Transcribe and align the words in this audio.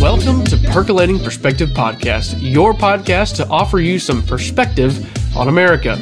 Welcome 0.00 0.44
to 0.46 0.56
Percolating 0.72 1.20
Perspective 1.20 1.68
Podcast, 1.70 2.36
your 2.40 2.72
podcast 2.72 3.36
to 3.36 3.48
offer 3.48 3.78
you 3.78 4.00
some 4.00 4.22
perspective 4.22 4.98
on 5.36 5.46
America. 5.48 5.96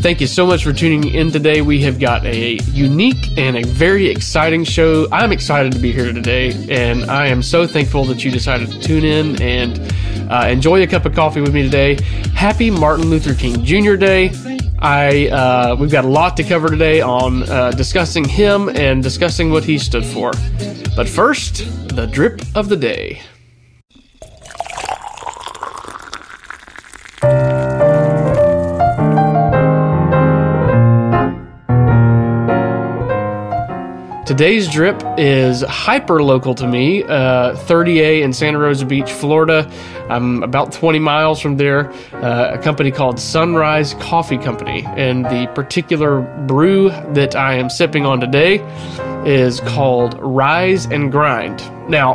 Thank 0.00 0.20
you 0.20 0.26
so 0.26 0.46
much 0.46 0.64
for 0.64 0.72
tuning 0.72 1.14
in 1.14 1.30
today. 1.30 1.60
We 1.60 1.80
have 1.82 1.98
got 1.98 2.24
a 2.24 2.54
unique 2.72 3.36
and 3.36 3.56
a 3.56 3.66
very 3.66 4.08
exciting 4.08 4.64
show. 4.64 5.08
I'm 5.12 5.32
excited 5.32 5.72
to 5.72 5.78
be 5.78 5.92
here 5.92 6.12
today, 6.12 6.52
and 6.70 7.10
I 7.10 7.26
am 7.26 7.42
so 7.42 7.66
thankful 7.66 8.04
that 8.06 8.24
you 8.24 8.30
decided 8.30 8.70
to 8.70 8.80
tune 8.80 9.04
in 9.04 9.40
and 9.42 9.78
uh, 10.30 10.46
enjoy 10.48 10.82
a 10.82 10.86
cup 10.86 11.04
of 11.04 11.14
coffee 11.14 11.40
with 11.40 11.52
me 11.52 11.62
today. 11.62 11.94
Happy 12.34 12.70
Martin 12.70 13.10
Luther 13.10 13.34
King 13.34 13.62
Jr. 13.64 13.96
Day. 13.96 14.53
I 14.84 15.28
uh, 15.28 15.76
we've 15.76 15.90
got 15.90 16.04
a 16.04 16.08
lot 16.08 16.36
to 16.36 16.44
cover 16.44 16.68
today 16.68 17.00
on 17.00 17.42
uh, 17.44 17.70
discussing 17.70 18.22
him 18.22 18.68
and 18.68 19.02
discussing 19.02 19.50
what 19.50 19.64
he 19.64 19.78
stood 19.78 20.04
for. 20.04 20.32
But 20.94 21.08
first, 21.08 21.64
the 21.96 22.06
drip 22.06 22.42
of 22.54 22.68
the 22.68 22.76
day. 22.76 23.22
Today's 34.26 34.68
drip 34.68 35.00
is 35.16 35.62
hyper 35.62 36.22
local 36.22 36.54
to 36.56 36.66
me, 36.66 37.04
uh, 37.04 37.54
30A 37.54 38.22
in 38.22 38.32
Santa 38.32 38.58
Rosa 38.58 38.84
Beach, 38.84 39.12
Florida. 39.12 39.70
I'm 40.08 40.42
about 40.42 40.72
20 40.72 40.98
miles 40.98 41.40
from 41.40 41.56
there. 41.56 41.90
Uh, 42.12 42.52
a 42.52 42.58
company 42.58 42.90
called 42.90 43.18
Sunrise 43.18 43.94
Coffee 43.94 44.38
Company. 44.38 44.84
And 44.96 45.24
the 45.24 45.50
particular 45.54 46.20
brew 46.46 46.90
that 47.12 47.34
I 47.34 47.54
am 47.54 47.70
sipping 47.70 48.04
on 48.04 48.20
today 48.20 48.60
is 49.24 49.60
called 49.60 50.18
Rise 50.20 50.86
and 50.86 51.10
Grind. 51.10 51.58
Now, 51.88 52.14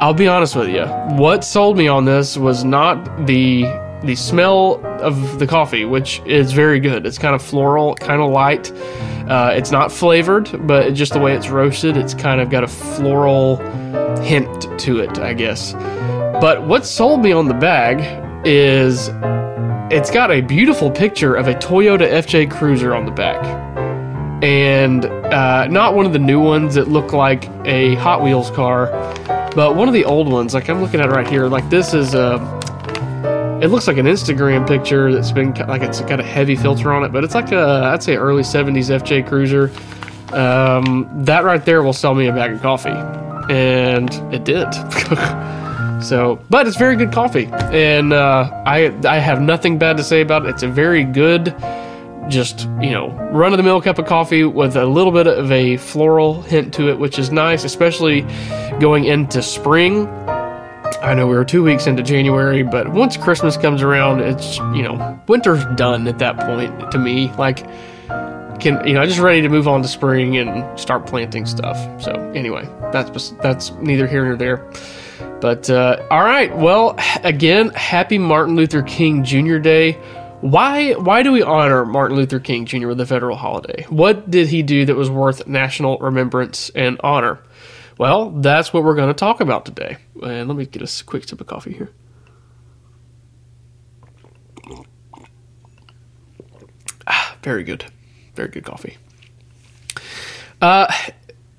I'll 0.00 0.14
be 0.14 0.28
honest 0.28 0.56
with 0.56 0.68
you. 0.68 0.84
What 1.16 1.44
sold 1.44 1.78
me 1.78 1.88
on 1.88 2.04
this 2.04 2.36
was 2.36 2.64
not 2.64 3.26
the 3.26 3.64
the 4.02 4.14
smell 4.14 4.80
of 5.00 5.38
the 5.38 5.46
coffee, 5.46 5.84
which 5.84 6.20
is 6.26 6.52
very 6.52 6.78
good. 6.78 7.06
It's 7.06 7.18
kind 7.18 7.34
of 7.34 7.42
floral, 7.42 7.94
kind 7.96 8.20
of 8.20 8.30
light. 8.30 8.70
Uh, 9.26 9.52
it's 9.54 9.70
not 9.70 9.90
flavored, 9.90 10.66
but 10.66 10.92
just 10.92 11.14
the 11.14 11.18
way 11.18 11.34
it's 11.34 11.48
roasted, 11.48 11.96
it's 11.96 12.14
kind 12.14 12.40
of 12.40 12.50
got 12.50 12.62
a 12.62 12.68
floral 12.68 13.56
hint 14.20 14.78
to 14.80 15.00
it, 15.00 15.18
I 15.18 15.32
guess. 15.32 15.74
But 16.40 16.66
what 16.66 16.84
sold 16.84 17.22
me 17.22 17.32
on 17.32 17.48
the 17.48 17.54
bag 17.54 18.02
is 18.46 19.08
it's 19.90 20.10
got 20.10 20.30
a 20.30 20.42
beautiful 20.42 20.90
picture 20.90 21.34
of 21.34 21.48
a 21.48 21.54
Toyota 21.54 22.06
FJ 22.10 22.50
Cruiser 22.50 22.94
on 22.94 23.06
the 23.06 23.10
back. 23.10 23.42
And 24.42 25.06
uh, 25.06 25.66
not 25.68 25.94
one 25.94 26.04
of 26.04 26.12
the 26.12 26.18
new 26.18 26.38
ones 26.38 26.74
that 26.74 26.88
look 26.88 27.14
like 27.14 27.48
a 27.64 27.94
Hot 27.96 28.22
Wheels 28.22 28.50
car, 28.50 28.88
but 29.54 29.76
one 29.76 29.88
of 29.88 29.94
the 29.94 30.04
old 30.04 30.30
ones. 30.30 30.52
Like 30.52 30.68
I'm 30.68 30.82
looking 30.82 31.00
at 31.00 31.06
it 31.06 31.12
right 31.12 31.26
here. 31.26 31.48
Like 31.48 31.70
this 31.70 31.94
is 31.94 32.14
a 32.14 32.34
it 33.62 33.68
looks 33.68 33.86
like 33.86 33.96
an 33.96 34.04
Instagram 34.04 34.68
picture 34.68 35.10
that's 35.10 35.32
been 35.32 35.54
like 35.54 35.80
it's 35.80 36.02
got 36.02 36.20
a 36.20 36.22
heavy 36.22 36.54
filter 36.54 36.92
on 36.92 37.02
it, 37.02 37.12
but 37.12 37.24
it's 37.24 37.34
like 37.34 37.50
a 37.52 37.90
I'd 37.94 38.02
say 38.02 38.16
early 38.16 38.42
'70s 38.42 38.90
FJ 38.90 39.26
Cruiser. 39.26 39.72
Um, 40.36 41.08
that 41.24 41.44
right 41.44 41.64
there 41.64 41.82
will 41.82 41.94
sell 41.94 42.14
me 42.14 42.26
a 42.26 42.32
bag 42.32 42.52
of 42.52 42.60
coffee, 42.60 42.90
and 43.48 44.12
it 44.34 44.44
did. 44.44 44.66
so, 46.00 46.42
but 46.50 46.66
it's 46.66 46.76
very 46.76 46.96
good 46.96 47.12
coffee, 47.12 47.46
and 47.52 48.12
uh, 48.12 48.50
I 48.66 48.94
I 49.06 49.18
have 49.18 49.40
nothing 49.40 49.78
bad 49.78 49.96
to 49.96 50.04
say 50.04 50.20
about 50.20 50.46
it. 50.46 50.50
It's 50.50 50.62
a 50.62 50.68
very 50.68 51.04
good, 51.04 51.54
just 52.28 52.62
you 52.80 52.90
know, 52.90 53.10
run 53.32 53.52
of 53.52 53.56
the 53.56 53.62
mill 53.62 53.80
cup 53.80 53.98
of 53.98 54.06
coffee 54.06 54.44
with 54.44 54.76
a 54.76 54.86
little 54.86 55.12
bit 55.12 55.26
of 55.26 55.50
a 55.50 55.76
floral 55.76 56.42
hint 56.42 56.74
to 56.74 56.90
it, 56.90 56.98
which 56.98 57.18
is 57.18 57.30
nice, 57.30 57.64
especially 57.64 58.22
going 58.80 59.04
into 59.04 59.42
spring 59.42 60.06
I 61.02 61.14
know 61.14 61.26
we 61.26 61.36
were 61.36 61.44
two 61.44 61.62
weeks 61.62 61.86
into 61.86 62.02
January, 62.02 62.62
but 62.62 62.88
once 62.88 63.16
Christmas 63.16 63.56
comes 63.56 63.82
around, 63.82 64.20
it's 64.20 64.58
you 64.58 64.82
know 64.82 65.20
winter's 65.28 65.64
done 65.76 66.08
at 66.08 66.18
that 66.18 66.36
point 66.38 66.90
to 66.90 66.98
me. 66.98 67.30
Like, 67.32 67.58
can 68.60 68.84
you 68.86 68.94
know 68.94 69.02
I'm 69.02 69.08
just 69.08 69.20
ready 69.20 69.42
to 69.42 69.48
move 69.48 69.68
on 69.68 69.82
to 69.82 69.88
spring 69.88 70.36
and 70.36 70.78
start 70.78 71.06
planting 71.06 71.46
stuff. 71.46 71.76
So 72.02 72.12
anyway, 72.34 72.68
that's 72.92 73.30
that's 73.42 73.70
neither 73.72 74.06
here 74.06 74.24
nor 74.24 74.36
there. 74.36 74.68
But 75.40 75.68
uh, 75.68 76.06
all 76.10 76.22
right, 76.22 76.54
well, 76.56 76.96
again, 77.22 77.68
happy 77.70 78.18
Martin 78.18 78.56
Luther 78.56 78.82
King 78.82 79.22
Jr. 79.22 79.58
Day. 79.58 79.92
Why 80.40 80.92
why 80.92 81.22
do 81.22 81.32
we 81.32 81.42
honor 81.42 81.84
Martin 81.84 82.16
Luther 82.16 82.40
King 82.40 82.66
Jr. 82.66 82.88
with 82.88 83.00
a 83.00 83.06
federal 83.06 83.36
holiday? 83.36 83.84
What 83.88 84.30
did 84.30 84.48
he 84.48 84.62
do 84.62 84.84
that 84.84 84.94
was 84.94 85.10
worth 85.10 85.46
national 85.46 85.98
remembrance 85.98 86.70
and 86.70 87.00
honor? 87.02 87.38
Well, 87.98 88.30
that's 88.30 88.72
what 88.72 88.84
we're 88.84 88.94
going 88.94 89.08
to 89.08 89.14
talk 89.14 89.40
about 89.40 89.64
today. 89.64 89.96
And 90.22 90.48
let 90.48 90.56
me 90.56 90.66
get 90.66 90.82
a 90.82 91.04
quick 91.04 91.26
sip 91.28 91.40
of 91.40 91.46
coffee 91.46 91.72
here. 91.72 91.90
Ah, 97.06 97.36
very 97.42 97.62
good. 97.64 97.86
Very 98.34 98.48
good 98.48 98.64
coffee. 98.64 98.96
Uh, 100.60 100.92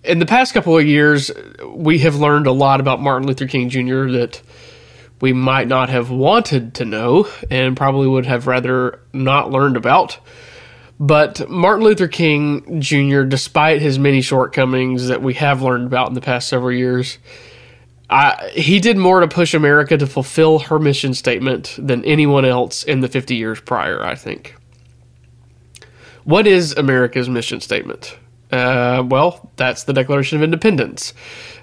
in 0.07 0.19
the 0.19 0.25
past 0.25 0.53
couple 0.53 0.77
of 0.77 0.85
years, 0.85 1.29
we 1.67 1.99
have 1.99 2.15
learned 2.15 2.47
a 2.47 2.51
lot 2.51 2.79
about 2.79 3.01
Martin 3.01 3.27
Luther 3.27 3.47
King 3.47 3.69
Jr. 3.69 4.09
that 4.11 4.41
we 5.19 5.33
might 5.33 5.67
not 5.67 5.89
have 5.89 6.09
wanted 6.09 6.75
to 6.75 6.85
know 6.85 7.27
and 7.51 7.75
probably 7.75 8.07
would 8.07 8.25
have 8.25 8.47
rather 8.47 8.99
not 9.13 9.51
learned 9.51 9.77
about. 9.77 10.19
But 10.99 11.47
Martin 11.49 11.83
Luther 11.83 12.07
King 12.07 12.81
Jr., 12.81 13.23
despite 13.23 13.81
his 13.81 13.99
many 13.99 14.21
shortcomings 14.21 15.07
that 15.07 15.21
we 15.21 15.35
have 15.35 15.61
learned 15.61 15.85
about 15.85 16.07
in 16.07 16.13
the 16.13 16.21
past 16.21 16.49
several 16.49 16.71
years, 16.71 17.19
I, 18.09 18.51
he 18.53 18.79
did 18.79 18.97
more 18.97 19.19
to 19.19 19.27
push 19.27 19.53
America 19.53 19.97
to 19.97 20.07
fulfill 20.07 20.59
her 20.59 20.79
mission 20.79 21.13
statement 21.13 21.75
than 21.77 22.03
anyone 22.05 22.45
else 22.45 22.83
in 22.83 23.01
the 23.01 23.07
50 23.07 23.35
years 23.35 23.59
prior, 23.59 24.01
I 24.01 24.15
think. 24.15 24.55
What 26.23 26.47
is 26.47 26.73
America's 26.73 27.29
mission 27.29 27.61
statement? 27.61 28.17
Uh, 28.51 29.03
well, 29.05 29.51
that's 29.57 29.83
the 29.83 29.93
Declaration 29.93 30.37
of 30.37 30.43
Independence. 30.43 31.13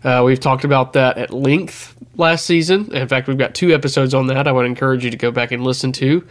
Uh, 0.03 0.23
we've 0.25 0.41
talked 0.41 0.65
about 0.65 0.93
that 0.93 1.17
at 1.17 1.33
length 1.33 1.97
last 2.17 2.45
season. 2.45 2.95
In 2.95 3.09
fact, 3.09 3.27
we've 3.27 3.39
got 3.39 3.55
two 3.55 3.73
episodes 3.73 4.13
on 4.13 4.27
that 4.27 4.47
I 4.47 4.53
would 4.53 4.67
encourage 4.67 5.05
you 5.05 5.11
to 5.11 5.17
go 5.17 5.31
back 5.31 5.51
and 5.51 5.65
listen 5.65 5.93
to. 5.93 6.27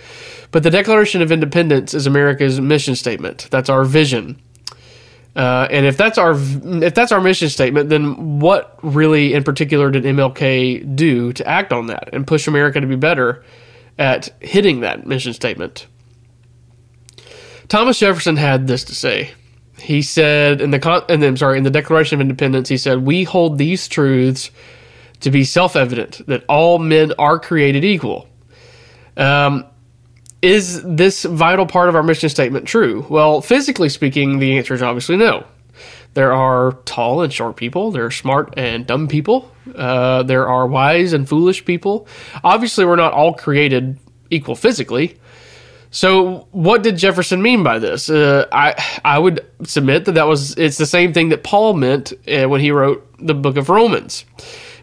But 0.52 0.64
the 0.64 0.70
Declaration 0.70 1.22
of 1.22 1.32
Independence 1.32 1.94
is 1.94 2.06
America's 2.06 2.62
mission 2.62 2.96
statement. 2.96 3.48
That's 3.50 3.70
our 3.70 3.84
vision. 3.84 4.40
Uh, 5.36 5.68
and 5.72 5.88
if 5.88 5.98
that's 5.98 6.20
our 6.20 6.34
if 6.36 6.94
that's 6.94 7.12
our 7.12 7.20
mission 7.20 7.50
statement, 7.50 7.90
then 7.90 8.40
what 8.40 8.78
really 8.84 9.34
in 9.34 9.44
particular 9.44 9.90
did 9.90 10.04
MLK 10.04 10.96
do 10.96 11.34
to 11.34 11.48
act 11.48 11.74
on 11.74 11.88
that 11.88 12.10
and 12.14 12.28
push 12.28 12.48
America 12.48 12.80
to 12.80 12.86
be 12.86 12.96
better 12.96 13.44
at 13.98 14.30
hitting 14.42 14.82
that 14.82 15.08
mission 15.08 15.34
statement? 15.34 15.88
Thomas 17.68 17.98
Jefferson 17.98 18.38
had 18.38 18.68
this 18.68 18.84
to 18.84 18.94
say 18.94 19.32
he 19.84 20.02
said 20.02 20.62
in 20.62 20.72
the 20.72 20.80
con- 20.80 21.04
and 21.10 21.24
I'm 21.24 21.38
sorry 21.38 21.58
in 21.58 21.64
the 21.64 21.70
Declaration 21.70 22.16
of 22.16 22.22
Independence 22.22 22.70
he 22.70 22.78
said 22.78 23.06
we 23.06 23.24
hold 23.24 23.58
these 23.58 23.88
truths 23.88 24.50
to 25.20 25.32
be 25.32 25.44
self-evident 25.44 26.26
that 26.28 26.44
all 26.50 26.80
men 26.80 27.14
are 27.18 27.40
created 27.40 27.84
equal. 27.84 28.28
Um, 29.16 29.66
is 30.42 30.82
this 30.84 31.24
vital 31.24 31.66
part 31.66 31.88
of 31.88 31.96
our 31.96 32.04
mission 32.04 32.28
statement 32.28 32.68
true? 32.68 33.06
Well, 33.10 33.40
physically 33.40 33.88
speaking, 33.88 34.40
the 34.40 34.58
answer 34.58 34.74
is 34.74 34.82
obviously 34.82 35.16
no. 35.16 35.46
There 36.14 36.34
are 36.34 36.74
tall 36.86 37.22
and 37.22 37.32
short 37.32 37.56
people. 37.56 37.92
There 37.92 38.06
are 38.06 38.12
smart 38.12 38.54
and 38.58 38.86
dumb 38.86 39.08
people. 39.08 39.52
Uh, 39.74 40.24
there 40.24 40.48
are 40.48 40.68
wise 40.68 41.14
and 41.14 41.28
foolish 41.28 41.66
people. 41.66 42.08
Obviously, 42.44 42.86
we're 42.86 42.98
not 42.98 43.14
all 43.14 43.34
created 43.34 43.98
equal 44.30 44.56
physically. 44.56 45.18
So, 45.94 46.48
what 46.50 46.82
did 46.82 46.98
Jefferson 46.98 47.40
mean 47.40 47.62
by 47.62 47.78
this? 47.78 48.10
Uh, 48.10 48.48
I 48.52 48.74
I 49.06 49.20
would 49.20 49.46
submit 49.64 50.06
that 50.06 50.14
that 50.14 50.26
was 50.26 50.58
it's 50.58 50.80
the 50.80 50.88
same 50.88 51.14
thing 51.14 51.30
that 51.30 51.44
Paul 51.44 51.76
meant 51.76 52.14
uh, 52.28 52.50
when 52.50 52.62
he 52.62 52.72
wrote 52.72 53.08
the 53.20 53.36
book 53.36 53.58
of 53.58 53.70
Romans. 53.70 54.26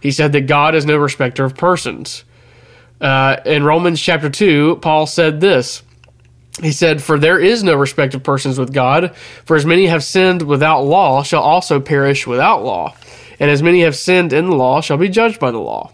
He 0.00 0.12
said 0.12 0.30
that 0.32 0.42
God 0.42 0.76
is 0.76 0.86
no 0.86 0.96
respecter 0.96 1.44
of 1.44 1.56
persons. 1.56 2.24
Uh, 3.00 3.38
in 3.44 3.64
Romans 3.64 4.00
chapter 4.00 4.30
two, 4.30 4.76
Paul 4.82 5.04
said 5.06 5.40
this. 5.40 5.82
He 6.62 6.70
said, 6.70 7.02
"For 7.02 7.18
there 7.18 7.40
is 7.40 7.64
no 7.64 7.74
respect 7.74 8.14
of 8.14 8.22
persons 8.22 8.56
with 8.56 8.72
God. 8.72 9.16
For 9.44 9.56
as 9.56 9.66
many 9.66 9.86
have 9.86 10.04
sinned 10.04 10.42
without 10.42 10.82
law 10.82 11.24
shall 11.24 11.42
also 11.42 11.80
perish 11.80 12.24
without 12.24 12.64
law, 12.64 12.94
and 13.40 13.50
as 13.50 13.64
many 13.64 13.80
have 13.80 13.96
sinned 13.96 14.32
in 14.32 14.48
the 14.48 14.54
law 14.54 14.80
shall 14.80 14.96
be 14.96 15.08
judged 15.08 15.40
by 15.40 15.50
the 15.50 15.58
law." 15.58 15.90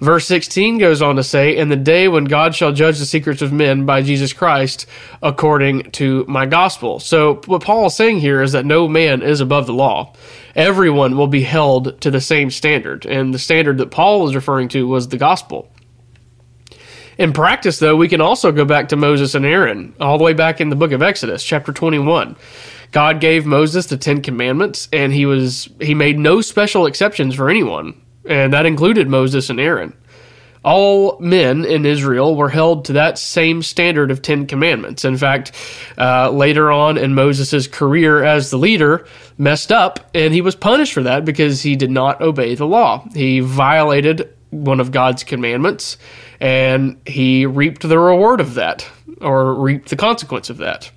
Verse 0.00 0.28
16 0.28 0.78
goes 0.78 1.02
on 1.02 1.16
to 1.16 1.24
say, 1.24 1.56
In 1.56 1.70
the 1.70 1.76
day 1.76 2.06
when 2.06 2.24
God 2.24 2.54
shall 2.54 2.72
judge 2.72 2.98
the 2.98 3.04
secrets 3.04 3.42
of 3.42 3.52
men 3.52 3.84
by 3.84 4.02
Jesus 4.02 4.32
Christ 4.32 4.86
according 5.22 5.90
to 5.92 6.24
my 6.28 6.46
gospel. 6.46 7.00
So, 7.00 7.40
what 7.46 7.64
Paul 7.64 7.86
is 7.86 7.96
saying 7.96 8.20
here 8.20 8.40
is 8.40 8.52
that 8.52 8.64
no 8.64 8.86
man 8.86 9.22
is 9.22 9.40
above 9.40 9.66
the 9.66 9.72
law. 9.72 10.14
Everyone 10.54 11.16
will 11.16 11.26
be 11.26 11.42
held 11.42 12.00
to 12.00 12.12
the 12.12 12.20
same 12.20 12.50
standard. 12.50 13.06
And 13.06 13.34
the 13.34 13.40
standard 13.40 13.78
that 13.78 13.90
Paul 13.90 14.20
was 14.20 14.36
referring 14.36 14.68
to 14.68 14.86
was 14.86 15.08
the 15.08 15.18
gospel. 15.18 15.68
In 17.16 17.32
practice, 17.32 17.80
though, 17.80 17.96
we 17.96 18.06
can 18.06 18.20
also 18.20 18.52
go 18.52 18.64
back 18.64 18.88
to 18.90 18.96
Moses 18.96 19.34
and 19.34 19.44
Aaron, 19.44 19.92
all 19.98 20.18
the 20.18 20.24
way 20.24 20.32
back 20.32 20.60
in 20.60 20.68
the 20.68 20.76
book 20.76 20.92
of 20.92 21.02
Exodus, 21.02 21.42
chapter 21.42 21.72
21. 21.72 22.36
God 22.92 23.20
gave 23.20 23.44
Moses 23.44 23.86
the 23.86 23.96
Ten 23.96 24.22
Commandments, 24.22 24.88
and 24.92 25.12
he 25.12 25.26
was 25.26 25.68
he 25.80 25.94
made 25.94 26.20
no 26.20 26.40
special 26.40 26.86
exceptions 26.86 27.34
for 27.34 27.50
anyone, 27.50 28.00
and 28.28 28.52
that 28.52 28.66
included 28.66 29.08
Moses 29.08 29.50
and 29.50 29.58
Aaron. 29.58 29.94
All 30.64 31.18
men 31.20 31.64
in 31.64 31.86
Israel 31.86 32.34
were 32.34 32.48
held 32.48 32.84
to 32.86 32.92
that 32.94 33.16
same 33.16 33.62
standard 33.62 34.10
of 34.10 34.22
Ten 34.22 34.46
Commandments. 34.46 35.04
In 35.04 35.16
fact, 35.16 35.52
uh, 35.96 36.30
later 36.30 36.70
on 36.70 36.98
in 36.98 37.14
Moses' 37.14 37.66
career 37.66 38.24
as 38.24 38.50
the 38.50 38.58
leader, 38.58 39.06
messed 39.38 39.70
up, 39.70 40.10
and 40.14 40.34
he 40.34 40.40
was 40.40 40.56
punished 40.56 40.92
for 40.92 41.02
that 41.04 41.24
because 41.24 41.62
he 41.62 41.76
did 41.76 41.90
not 41.90 42.20
obey 42.20 42.54
the 42.54 42.66
law. 42.66 43.06
He 43.14 43.40
violated 43.40 44.34
one 44.50 44.80
of 44.80 44.90
God's 44.90 45.24
commandments, 45.24 45.96
and 46.40 47.00
he 47.06 47.46
reaped 47.46 47.88
the 47.88 47.98
reward 47.98 48.40
of 48.40 48.54
that, 48.54 48.86
or 49.20 49.54
reaped 49.54 49.90
the 49.90 49.96
consequence 49.96 50.50
of 50.50 50.58
that. 50.58 50.90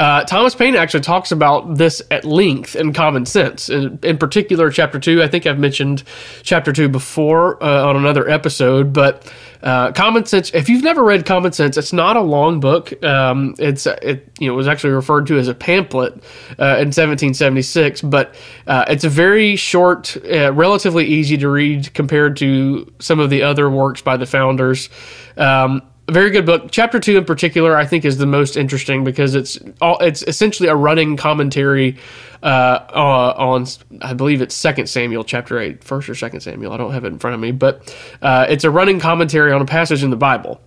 Uh, 0.00 0.24
Thomas 0.24 0.54
Paine 0.54 0.76
actually 0.76 1.02
talks 1.02 1.30
about 1.30 1.76
this 1.76 2.00
at 2.10 2.24
length 2.24 2.74
in 2.74 2.94
Common 2.94 3.26
Sense. 3.26 3.68
In, 3.68 3.98
in 4.02 4.16
particular, 4.16 4.70
chapter 4.70 4.98
two. 4.98 5.22
I 5.22 5.28
think 5.28 5.46
I've 5.46 5.58
mentioned 5.58 6.04
chapter 6.42 6.72
two 6.72 6.88
before 6.88 7.62
uh, 7.62 7.86
on 7.86 7.96
another 7.96 8.26
episode, 8.26 8.94
but 8.94 9.30
uh, 9.62 9.92
Common 9.92 10.24
Sense. 10.24 10.54
If 10.54 10.70
you've 10.70 10.82
never 10.82 11.04
read 11.04 11.26
Common 11.26 11.52
Sense, 11.52 11.76
it's 11.76 11.92
not 11.92 12.16
a 12.16 12.22
long 12.22 12.60
book. 12.60 13.04
Um, 13.04 13.54
it's 13.58 13.84
it 13.86 14.26
you 14.40 14.48
know 14.48 14.54
was 14.54 14.66
actually 14.66 14.94
referred 14.94 15.26
to 15.26 15.38
as 15.38 15.48
a 15.48 15.54
pamphlet 15.54 16.14
uh, 16.58 16.80
in 16.80 16.88
1776, 16.88 18.00
but 18.00 18.34
uh, 18.66 18.86
it's 18.88 19.04
a 19.04 19.10
very 19.10 19.54
short, 19.54 20.16
relatively 20.24 21.04
easy 21.04 21.36
to 21.36 21.50
read 21.50 21.92
compared 21.92 22.38
to 22.38 22.90
some 23.00 23.20
of 23.20 23.28
the 23.28 23.42
other 23.42 23.68
works 23.68 24.00
by 24.00 24.16
the 24.16 24.24
founders. 24.24 24.88
Um, 25.36 25.82
a 26.10 26.12
very 26.12 26.30
good 26.30 26.44
book. 26.44 26.68
Chapter 26.70 27.00
two, 27.00 27.16
in 27.16 27.24
particular, 27.24 27.76
I 27.76 27.86
think 27.86 28.04
is 28.04 28.18
the 28.18 28.26
most 28.26 28.56
interesting 28.56 29.04
because 29.04 29.34
it's 29.34 29.58
all 29.80 29.98
it's 30.00 30.22
essentially 30.22 30.68
a 30.68 30.74
running 30.74 31.16
commentary 31.16 31.96
uh, 32.42 32.80
uh, 32.92 33.34
on 33.36 33.66
I 34.02 34.12
believe 34.12 34.42
it's 34.42 34.54
Second 34.54 34.88
Samuel 34.88 35.24
chapter 35.24 35.58
eight, 35.58 35.82
first 35.84 36.08
or 36.08 36.14
Second 36.14 36.40
Samuel. 36.40 36.72
I 36.72 36.76
don't 36.76 36.92
have 36.92 37.04
it 37.04 37.08
in 37.08 37.18
front 37.18 37.34
of 37.34 37.40
me, 37.40 37.52
but 37.52 37.96
uh, 38.20 38.46
it's 38.48 38.64
a 38.64 38.70
running 38.70 38.98
commentary 39.00 39.52
on 39.52 39.62
a 39.62 39.66
passage 39.66 40.02
in 40.02 40.10
the 40.10 40.16
Bible. 40.16 40.60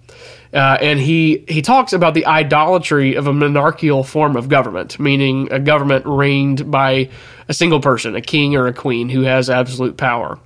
Uh, 0.53 0.77
and 0.81 0.99
he 0.99 1.43
he 1.47 1.63
talks 1.63 1.93
about 1.93 2.13
the 2.13 2.27
idolatry 2.27 3.15
of 3.15 3.25
a 3.25 3.33
monarchical 3.33 4.03
form 4.03 4.35
of 4.35 4.49
government, 4.49 4.99
meaning 4.99 5.51
a 5.51 5.59
government 5.59 6.05
reigned 6.05 6.69
by 6.69 7.09
a 7.47 7.53
single 7.53 7.79
person, 7.79 8.15
a 8.15 8.21
king 8.21 8.55
or 8.55 8.67
a 8.67 8.73
queen 8.73 9.09
who 9.09 9.21
has 9.21 9.49
absolute 9.49 9.97
power, 9.97 10.39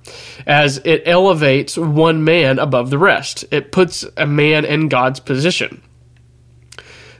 as 0.46 0.78
it 0.84 1.02
elevates 1.04 1.76
one 1.76 2.24
man 2.24 2.58
above 2.58 2.88
the 2.88 2.98
rest. 2.98 3.44
It 3.50 3.70
puts 3.70 4.04
a 4.16 4.26
man 4.26 4.64
in 4.64 4.88
God's 4.88 5.20
position. 5.20 5.82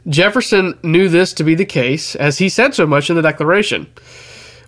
Jefferson 0.09 0.79
knew 0.83 1.09
this 1.09 1.35
to 1.35 1.45
be 1.45 1.55
the 1.55 1.67
case, 1.67 2.15
as 2.17 2.39
he 2.39 2.49
said 2.49 2.75
so 2.75 2.87
much 2.87 3.11
in 3.11 3.17
the 3.17 3.23
Declaration. 3.23 3.87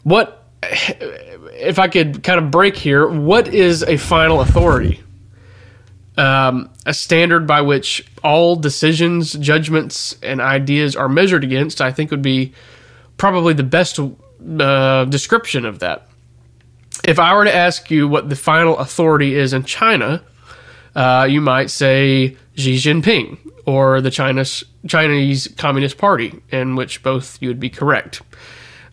What, 0.03 0.45
if 0.63 1.79
I 1.79 1.89
could 1.89 2.23
kind 2.23 2.39
of 2.39 2.51
break 2.51 2.77
here, 2.77 3.09
what 3.09 3.49
is 3.49 3.83
a 3.83 3.97
final 3.97 4.43
authority? 4.43 5.03
Um, 6.17 6.71
a 6.87 6.95
standard 6.95 7.47
by 7.47 7.61
which 7.61 8.05
all 8.23 8.57
decisions, 8.57 9.33
judgments, 9.35 10.17
and 10.23 10.41
ideas 10.41 10.97
are 10.97 11.09
measured 11.09 11.45
against, 11.45 11.81
I 11.81 11.93
think 11.93 12.11
would 12.11 12.23
be 12.23 12.53
probably 13.17 13.55
the 13.55 13.63
best 13.63 13.99
uh, 13.99 15.05
description 15.07 15.65
of 15.65 15.79
that. 15.79 16.09
If 17.05 17.19
I 17.19 17.35
were 17.35 17.45
to 17.45 17.55
ask 17.55 17.91
you 17.91 18.09
what 18.09 18.29
the 18.29 18.37
final 18.37 18.77
authority 18.79 19.35
is 19.35 19.53
in 19.53 19.65
China, 19.65 20.23
uh, 20.95 21.27
you 21.31 21.41
might 21.41 21.71
say 21.71 22.37
Xi 22.57 22.77
Jinping 22.77 23.39
or 23.65 24.01
the 24.01 24.11
China's, 24.11 24.65
Chinese 24.87 25.49
Communist 25.57 25.97
Party, 25.97 26.35
in 26.51 26.77
which 26.77 27.03
both 27.03 27.41
you 27.41 27.49
would 27.49 27.61
be 27.61 27.71
correct. 27.71 28.21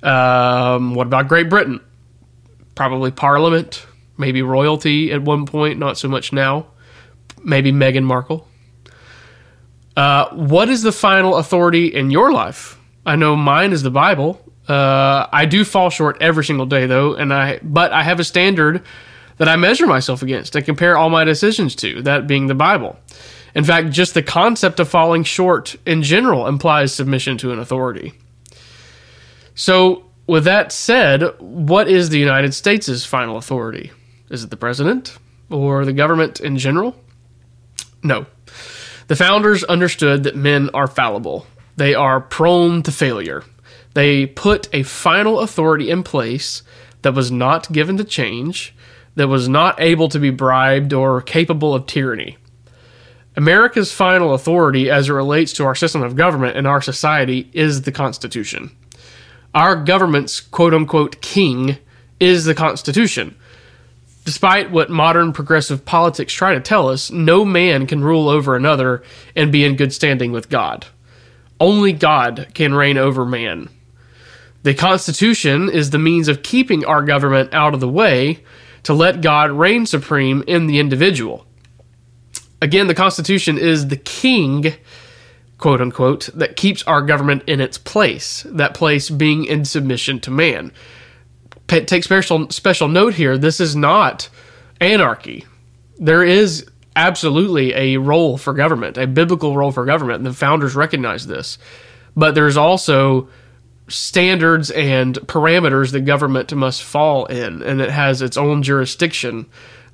Um, 0.04 0.94
what 0.94 1.08
about 1.08 1.28
Great 1.28 1.50
Britain? 1.50 1.82
Probably 2.76 3.12
Parliament, 3.12 3.86
maybe 4.18 4.42
royalty 4.42 5.12
at 5.12 5.24
one 5.24 5.46
point, 5.46 5.80
not 5.80 5.98
so 5.98 6.08
much 6.08 6.32
now 6.32 6.68
maybe 7.48 7.72
Meghan 7.72 8.04
Markle. 8.04 8.48
Uh, 9.96 10.30
what 10.36 10.70
is 10.70 10.84
the 10.84 10.92
final 10.92 11.38
authority 11.38 11.88
in 11.88 12.12
your 12.12 12.32
life? 12.32 12.78
I 13.04 13.16
know 13.16 13.36
mine 13.36 13.72
is 13.72 13.82
the 13.82 13.90
Bible. 13.90 14.40
Uh, 14.68 15.26
I 15.32 15.46
do 15.46 15.64
fall 15.64 15.90
short 15.90 16.18
every 16.22 16.44
single 16.44 16.68
day, 16.68 16.86
though, 16.86 17.16
and 17.16 17.34
I 17.34 17.60
but 17.64 17.92
I 17.94 18.04
have 18.04 18.20
a 18.20 18.24
standard 18.24 18.84
that 19.38 19.48
I 19.48 19.56
measure 19.56 19.88
myself 19.88 20.22
against 20.22 20.56
and 20.56 20.66
compare 20.66 20.98
all 20.98 21.10
my 21.10 21.24
decisions 21.24 21.74
to. 21.78 22.02
That 22.02 22.28
being 22.28 22.48
the 22.48 22.56
Bible. 22.56 23.00
In 23.56 23.64
fact, 23.64 23.90
just 23.90 24.14
the 24.14 24.22
concept 24.22 24.80
of 24.80 24.90
falling 24.90 25.24
short 25.24 25.78
in 25.86 26.04
general 26.04 26.48
implies 26.48 26.94
submission 26.94 27.38
to 27.40 27.52
an 27.52 27.60
authority. 27.60 28.14
So, 29.56 30.06
with 30.28 30.44
that 30.44 30.72
said, 30.72 31.24
what 31.40 31.88
is 31.88 32.10
the 32.10 32.20
United 32.20 32.54
States' 32.54 33.06
final 33.06 33.38
authority? 33.38 33.92
Is 34.30 34.44
it 34.44 34.50
the 34.50 34.58
president 34.58 35.18
or 35.50 35.86
the 35.86 35.94
government 35.94 36.40
in 36.42 36.58
general? 36.58 36.96
No. 38.08 38.26
The 39.08 39.18
founders 39.18 39.66
understood 39.66 40.24
that 40.24 40.36
men 40.36 40.70
are 40.74 40.88
fallible, 40.88 41.46
they 41.76 41.94
are 41.94 42.22
prone 42.22 42.82
to 42.84 42.92
failure. 42.92 43.44
They 43.94 44.26
put 44.26 44.70
a 44.74 44.84
final 44.84 45.40
authority 45.40 45.90
in 45.90 46.04
place 46.04 46.64
that 47.02 47.14
was 47.14 47.32
not 47.32 47.72
given 47.72 47.98
to 47.98 48.04
change, 48.04 48.74
that 49.16 49.28
was 49.28 49.50
not 49.50 49.80
able 49.82 50.08
to 50.10 50.20
be 50.20 50.30
bribed 50.30 50.94
or 50.94 51.22
capable 51.22 51.74
of 51.74 51.86
tyranny. 51.86 52.38
America's 53.36 53.92
final 53.92 54.34
authority 54.34 54.90
as 54.90 55.10
it 55.10 55.14
relates 55.14 55.52
to 55.54 55.66
our 55.66 55.76
system 55.76 56.02
of 56.02 56.16
government 56.16 56.56
and 56.56 56.66
our 56.66 56.82
society 56.82 57.50
is 57.54 57.82
the 57.82 57.92
Constitution. 57.92 58.72
Our 59.54 59.76
government's 59.76 60.40
quote 60.40 60.74
unquote 60.74 61.22
king 61.22 61.78
is 62.20 62.46
the 62.46 62.56
Constitution. 62.56 63.36
Despite 64.28 64.72
what 64.72 64.90
modern 64.90 65.32
progressive 65.32 65.86
politics 65.86 66.34
try 66.34 66.54
to 66.54 66.60
tell 66.60 66.90
us, 66.90 67.10
no 67.10 67.46
man 67.46 67.88
can 67.88 68.04
rule 68.04 68.28
over 68.28 68.58
another 68.58 69.02
and 69.38 69.54
be 69.54 69.64
in 69.64 69.78
good 69.78 69.94
standing 69.94 70.34
with 70.34 70.50
God. 70.50 70.86
Only 71.62 71.94
God 71.94 72.50
can 72.54 72.74
reign 72.74 72.98
over 72.98 73.24
man. 73.24 73.70
The 74.64 74.74
Constitution 74.74 75.70
is 75.70 75.92
the 75.92 75.98
means 75.98 76.28
of 76.28 76.44
keeping 76.44 76.84
our 76.84 77.04
government 77.04 77.54
out 77.54 77.74
of 77.74 77.80
the 77.80 77.88
way 77.88 78.44
to 78.84 78.94
let 78.94 79.22
God 79.22 79.52
reign 79.52 79.86
supreme 79.86 80.44
in 80.46 80.68
the 80.68 80.80
individual. 80.80 81.46
Again, 82.62 82.88
the 82.88 82.94
Constitution 82.94 83.58
is 83.58 83.88
the 83.88 83.96
king, 83.96 84.74
quote 85.58 85.80
unquote, 85.80 86.30
that 86.34 86.58
keeps 86.58 86.84
our 86.84 87.02
government 87.02 87.44
in 87.48 87.62
its 87.62 87.78
place, 87.78 88.46
that 88.50 88.74
place 88.74 89.10
being 89.10 89.46
in 89.46 89.64
submission 89.64 90.20
to 90.20 90.32
man 90.32 90.74
take 91.68 92.04
special 92.04 92.50
special 92.50 92.88
note 92.88 93.14
here. 93.14 93.38
This 93.38 93.60
is 93.60 93.76
not 93.76 94.30
anarchy. 94.80 95.46
There 95.98 96.24
is 96.24 96.66
absolutely 96.96 97.74
a 97.74 97.98
role 97.98 98.38
for 98.38 98.54
government, 98.54 98.98
a 98.98 99.08
biblical 99.08 99.56
role 99.56 99.72
for 99.72 99.86
government, 99.86 100.18
and 100.18 100.26
the 100.26 100.34
founders 100.34 100.76
recognize 100.76 101.28
this. 101.28 101.58
But 102.16 102.34
there's 102.36 102.58
also 102.58 103.30
standards 103.88 104.72
and 104.72 105.16
parameters 105.16 105.92
that 105.92 106.02
government 106.02 106.54
must 106.54 106.84
fall 106.84 107.26
in, 107.26 107.62
and 107.62 107.80
it 107.80 107.90
has 107.90 108.22
its 108.22 108.38
own 108.38 108.64
jurisdiction 108.64 109.46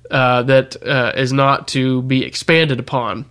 uh, 0.10 0.44
that 0.44 0.82
uh, 0.86 1.12
is 1.16 1.34
not 1.34 1.68
to 1.70 2.02
be 2.04 2.24
expanded 2.24 2.80
upon. 2.80 3.26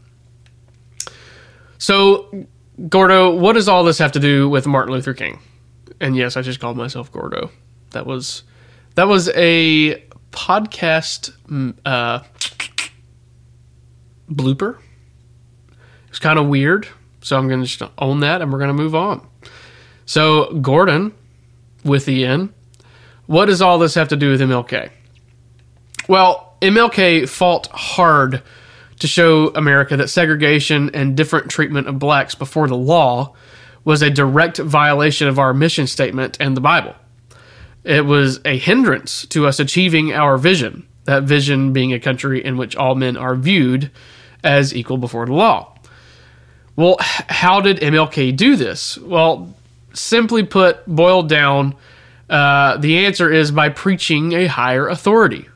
So, 1.79 2.47
Gordo, 2.89 3.35
what 3.35 3.55
does 3.55 3.69
all 3.69 3.85
this 3.85 3.99
have 3.99 4.13
to 4.13 4.21
do 4.21 4.49
with 4.49 4.67
Martin 4.67 4.93
Luther 4.93 5.15
King? 5.15 5.41
And 6.01 6.17
yes, 6.17 6.37
I 6.37 6.43
just 6.43 6.61
called 6.61 6.77
myself 6.77 7.11
Gordo. 7.11 7.51
That 7.93 8.07
was 8.07 8.43
that 8.95 9.09
was 9.09 9.29
a 9.31 10.03
podcast 10.31 11.33
mm, 11.49 11.75
uh, 11.85 12.21
blooper. 14.31 14.79
It 14.79 16.11
was 16.11 16.19
kind 16.19 16.39
of 16.39 16.49
weird, 16.49 16.89
so 17.23 17.39
I'm 17.39 17.49
going 17.49 17.61
to 17.61 17.67
just 17.67 17.83
own 17.99 18.21
that, 18.21 18.43
and 18.43 18.53
we're 18.53 18.59
going 18.59 18.69
to 18.69 18.83
move 18.83 18.95
on. 18.95 19.27
So 20.05 20.53
Gordon, 20.55 21.15
with 21.85 22.05
the 22.05 22.25
N, 22.27 22.53
what 23.27 23.47
does 23.47 23.63
all 23.63 23.79
this 23.79 23.95
have 23.95 24.09
to 24.09 24.17
do 24.17 24.31
with 24.31 24.41
MLK? 24.41 24.91
Well, 26.09 26.57
MLK 26.61 27.29
fought 27.29 27.69
hard 27.69 28.43
to 28.99 29.07
show 29.07 29.49
America 29.49 29.97
that 29.97 30.09
segregation 30.09 30.91
and 30.95 31.17
different 31.17 31.51
treatment 31.51 31.89
of 31.89 31.99
blacks 31.99 32.35
before 32.35 32.69
the 32.69 32.77
law 32.77 33.35
was 33.85 34.03
a 34.03 34.11
direct 34.11 34.59
violation 34.59 35.29
of 35.29 35.39
our 35.39 35.53
mission 35.53 35.87
statement 35.87 36.37
and 36.39 36.57
the 36.57 36.61
Bible. 36.61 36.95
It 37.85 38.07
was 38.07 38.41
a 38.45 38.57
hindrance 38.57 39.27
to 39.27 39.47
us 39.47 39.59
achieving 39.59 40.13
our 40.13 40.39
vision, 40.39 40.87
that 41.05 41.25
vision 41.25 41.73
being 41.73 41.93
a 41.93 42.01
country 42.01 42.45
in 42.45 42.57
which 42.57 42.77
all 42.77 42.95
men 42.95 43.17
are 43.17 43.35
viewed 43.35 43.91
as 44.45 44.75
equal 44.75 44.99
before 44.99 45.27
the 45.27 45.33
law. 45.33 45.77
Well, 46.77 46.97
how 47.01 47.61
did 47.61 47.79
MLK 47.79 48.37
do 48.37 48.57
this? 48.57 48.97
Well, 48.99 49.55
simply 49.93 50.43
put, 50.43 50.87
boiled 50.87 51.29
down, 51.29 51.75
uh, 52.31 52.79
the 52.79 53.05
answer 53.05 53.31
is 53.31 53.51
by 53.51 53.69
preaching 53.69 54.33
a 54.33 54.47
higher 54.47 54.89
authority. 54.89 55.49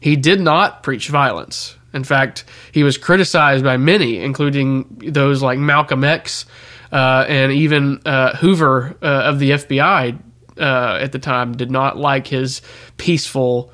He 0.00 0.16
did 0.16 0.40
not 0.40 0.82
preach 0.82 1.08
violence. 1.08 1.76
In 1.92 2.02
fact, 2.02 2.44
he 2.72 2.82
was 2.82 2.98
criticized 2.98 3.62
by 3.62 3.76
many, 3.76 4.18
including 4.18 4.84
those 4.98 5.42
like 5.42 5.58
Malcolm 5.58 6.02
X 6.02 6.44
uh, 6.90 7.24
and 7.28 7.52
even 7.52 8.00
uh, 8.04 8.36
Hoover 8.36 8.96
uh, 9.00 9.06
of 9.06 9.38
the 9.38 9.50
FBI 9.50 10.18
uh, 10.58 10.98
at 11.00 11.12
the 11.12 11.18
time 11.18 11.56
did 11.56 11.70
not 11.70 11.96
like 11.96 12.28
his 12.28 12.62
peaceful 12.96 13.72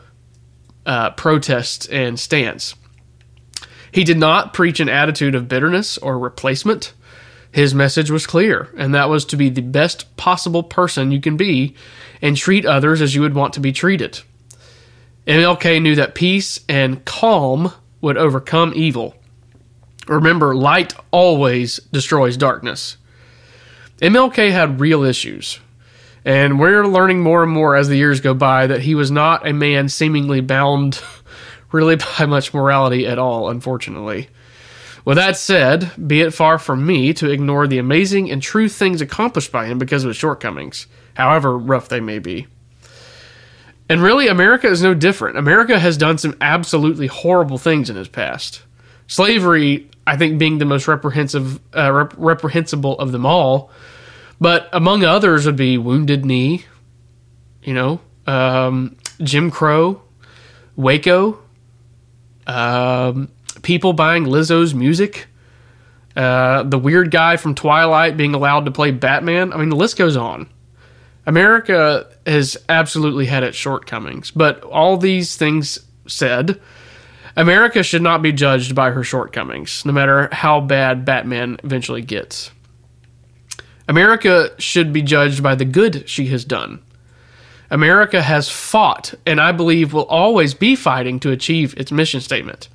uh, 0.86 1.10
protest 1.10 1.90
and 1.90 2.18
stance. 2.18 2.74
He 3.92 4.04
did 4.04 4.18
not 4.18 4.54
preach 4.54 4.80
an 4.80 4.88
attitude 4.88 5.34
of 5.34 5.48
bitterness 5.48 5.98
or 5.98 6.18
replacement. 6.18 6.92
His 7.52 7.74
message 7.74 8.10
was 8.10 8.26
clear, 8.26 8.68
and 8.76 8.94
that 8.94 9.08
was 9.08 9.24
to 9.26 9.36
be 9.36 9.50
the 9.50 9.62
best 9.62 10.16
possible 10.16 10.62
person 10.62 11.10
you 11.10 11.20
can 11.20 11.36
be 11.36 11.74
and 12.22 12.36
treat 12.36 12.64
others 12.64 13.02
as 13.02 13.14
you 13.14 13.22
would 13.22 13.34
want 13.34 13.54
to 13.54 13.60
be 13.60 13.72
treated. 13.72 14.20
MLK 15.26 15.82
knew 15.82 15.94
that 15.96 16.14
peace 16.14 16.60
and 16.68 17.04
calm 17.04 17.72
would 18.00 18.16
overcome 18.16 18.72
evil. 18.74 19.16
Remember, 20.06 20.54
light 20.54 20.94
always 21.10 21.76
destroys 21.92 22.36
darkness. 22.36 22.96
MLK 24.00 24.50
had 24.50 24.80
real 24.80 25.02
issues, 25.02 25.60
and 26.24 26.60
we're 26.60 26.86
learning 26.86 27.20
more 27.20 27.42
and 27.42 27.52
more 27.52 27.76
as 27.76 27.88
the 27.88 27.96
years 27.96 28.20
go 28.20 28.34
by 28.34 28.66
that 28.66 28.82
he 28.82 28.94
was 28.94 29.10
not 29.10 29.46
a 29.46 29.52
man 29.52 29.88
seemingly 29.88 30.40
bound 30.40 31.00
really 31.72 31.96
by 31.96 32.26
much 32.26 32.52
morality 32.52 33.06
at 33.06 33.18
all, 33.18 33.48
unfortunately. 33.48 34.28
With 35.04 35.16
that 35.16 35.36
said, 35.36 35.90
be 36.06 36.20
it 36.20 36.34
far 36.34 36.58
from 36.58 36.86
me 36.86 37.14
to 37.14 37.30
ignore 37.30 37.66
the 37.66 37.78
amazing 37.78 38.30
and 38.30 38.42
true 38.42 38.68
things 38.68 39.00
accomplished 39.00 39.50
by 39.50 39.66
him 39.66 39.78
because 39.78 40.04
of 40.04 40.08
his 40.08 40.16
shortcomings, 40.16 40.86
however 41.14 41.56
rough 41.56 41.88
they 41.88 42.00
may 42.00 42.18
be. 42.18 42.46
And 43.88 44.02
really, 44.02 44.28
America 44.28 44.68
is 44.68 44.82
no 44.82 44.94
different. 44.94 45.36
America 45.36 45.78
has 45.78 45.96
done 45.96 46.16
some 46.18 46.36
absolutely 46.40 47.08
horrible 47.08 47.58
things 47.58 47.90
in 47.90 47.96
its 47.96 48.08
past. 48.08 48.62
Slavery, 49.08 49.90
I 50.06 50.16
think, 50.16 50.38
being 50.38 50.58
the 50.58 50.64
most 50.64 50.86
reprehensible, 50.86 51.60
uh, 51.74 51.90
rep- 51.90 52.14
reprehensible 52.16 52.96
of 53.00 53.10
them 53.10 53.26
all, 53.26 53.72
but 54.40 54.68
among 54.72 55.04
others 55.04 55.46
would 55.46 55.56
be 55.56 55.76
Wounded 55.76 56.24
Knee, 56.24 56.64
you 57.62 57.74
know, 57.74 58.00
um, 58.26 58.96
Jim 59.22 59.50
Crow, 59.50 60.02
Waco, 60.76 61.38
um, 62.46 63.28
people 63.62 63.92
buying 63.92 64.24
Lizzo's 64.24 64.74
music, 64.74 65.26
uh, 66.16 66.62
the 66.62 66.78
weird 66.78 67.10
guy 67.10 67.36
from 67.36 67.54
Twilight 67.54 68.16
being 68.16 68.34
allowed 68.34 68.64
to 68.64 68.70
play 68.70 68.90
Batman. 68.90 69.52
I 69.52 69.58
mean, 69.58 69.68
the 69.68 69.76
list 69.76 69.96
goes 69.96 70.16
on. 70.16 70.48
America 71.26 72.08
has 72.26 72.56
absolutely 72.68 73.26
had 73.26 73.44
its 73.44 73.56
shortcomings, 73.56 74.30
but 74.30 74.62
all 74.64 74.96
these 74.96 75.36
things 75.36 75.78
said, 76.06 76.60
America 77.36 77.82
should 77.82 78.02
not 78.02 78.22
be 78.22 78.32
judged 78.32 78.74
by 78.74 78.90
her 78.90 79.04
shortcomings, 79.04 79.84
no 79.84 79.92
matter 79.92 80.28
how 80.32 80.60
bad 80.60 81.04
Batman 81.04 81.58
eventually 81.62 82.02
gets. 82.02 82.50
America 83.90 84.52
should 84.56 84.92
be 84.92 85.02
judged 85.02 85.42
by 85.42 85.56
the 85.56 85.64
good 85.64 86.08
she 86.08 86.28
has 86.28 86.44
done. 86.44 86.80
America 87.72 88.22
has 88.22 88.48
fought, 88.48 89.14
and 89.26 89.40
I 89.40 89.50
believe 89.50 89.92
will 89.92 90.04
always 90.04 90.54
be 90.54 90.76
fighting 90.76 91.18
to 91.18 91.32
achieve 91.32 91.74
its 91.76 91.90
mission 91.90 92.20
statement. 92.20 92.68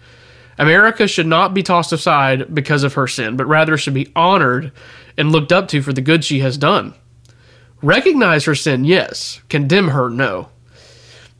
America 0.58 1.08
should 1.08 1.26
not 1.26 1.54
be 1.54 1.64
tossed 1.64 1.94
aside 1.94 2.54
because 2.54 2.84
of 2.84 2.96
her 2.96 3.08
sin, 3.08 3.38
but 3.38 3.46
rather 3.46 3.78
should 3.78 3.94
be 3.94 4.12
honored 4.14 4.74
and 5.18 5.32
looked 5.32 5.54
up 5.54 5.70
to 5.70 5.82
for 5.82 5.94
the 5.94 6.02
good 6.02 6.26
she 6.26 6.40
has 6.40 6.58
done. 6.58 6.94
Recognize 7.82 8.44
her 8.44 8.54
sin, 8.54 8.84
yes. 8.84 9.40
Condemn 9.48 9.88
her, 9.92 10.10
no. 10.10 10.50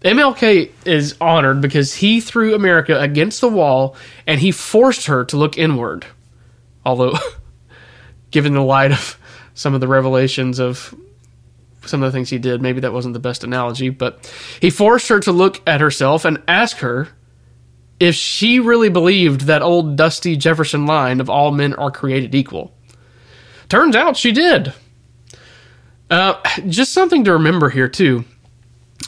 MLK 0.04 0.72
is 0.86 1.18
honored 1.20 1.60
because 1.60 1.96
he 1.96 2.22
threw 2.22 2.56
America 2.56 2.98
against 3.02 3.42
the 3.42 3.50
wall 3.50 3.98
and 4.26 4.40
he 4.40 4.52
forced 4.52 5.08
her 5.08 5.26
to 5.26 5.36
look 5.36 5.58
inward. 5.58 6.06
Although, 6.86 7.16
given 8.32 8.54
the 8.54 8.62
light 8.62 8.94
of 8.94 9.20
some 9.56 9.74
of 9.74 9.82
the 9.82 9.88
revelations 9.88 10.60
of 10.60 10.94
some 11.86 12.04
of 12.04 12.12
the 12.12 12.16
things 12.16 12.30
he 12.30 12.38
did, 12.38 12.62
maybe 12.62 12.82
that 12.82 12.94
wasn't 12.94 13.14
the 13.14 13.20
best 13.20 13.44
analogy, 13.44 13.90
but 13.90 14.32
he 14.60 14.70
forced 14.70 15.08
her 15.08 15.20
to 15.20 15.32
look 15.32 15.62
at 15.68 15.82
herself 15.82 16.26
and 16.26 16.42
ask 16.48 16.78
her 16.78 17.10
if 18.00 18.16
she 18.16 18.60
really 18.60 18.90
believed 18.90 19.42
that 19.42 19.62
old 19.62 19.96
dusty 19.96 20.36
Jefferson 20.36 20.86
line 20.86 21.20
of 21.20 21.30
all 21.30 21.52
men 21.52 21.74
are 21.74 21.92
created 21.92 22.36
equal. 22.36 22.74
Turns 23.70 23.96
out 23.96 24.18
she 24.18 24.32
did. 24.32 24.74
Uh, 26.10 26.40
just 26.68 26.94
something 26.94 27.24
to 27.24 27.34
remember 27.34 27.70
here 27.70 27.88
too. 27.88 28.26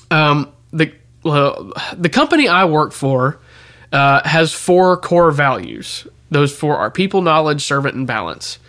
Um, 0.10 0.52
the 0.72 0.94
uh, 1.26 1.72
the 1.96 2.10
company 2.10 2.48
I 2.48 2.66
work 2.66 2.92
for 2.94 3.40
uh, 3.92 4.28
has 4.28 4.54
four 4.54 4.98
core 4.98 5.32
values. 5.32 6.08
Those 6.32 6.56
four 6.56 6.78
are 6.78 6.90
people, 6.90 7.22
knowledge, 7.22 7.64
servant, 7.64 7.96
and 7.96 8.08
balance. 8.08 8.60